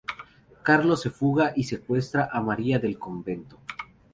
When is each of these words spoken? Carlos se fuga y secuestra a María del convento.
Carlos 0.63 0.99
se 1.03 1.11
fuga 1.11 1.53
y 1.55 1.63
secuestra 1.65 2.27
a 2.33 2.41
María 2.41 2.79
del 2.79 2.97
convento. 2.97 3.59